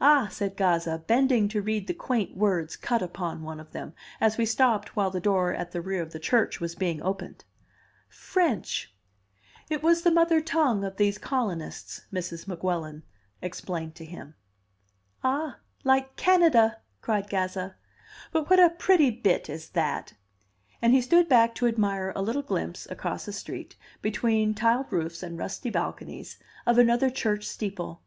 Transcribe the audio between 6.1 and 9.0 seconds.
the church was being opened, "French!"